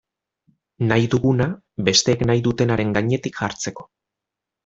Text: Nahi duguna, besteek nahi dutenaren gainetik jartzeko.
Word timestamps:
Nahi 0.91 1.09
duguna, 1.15 1.47
besteek 1.89 2.25
nahi 2.31 2.43
dutenaren 2.49 2.97
gainetik 2.99 3.39
jartzeko. 3.43 3.87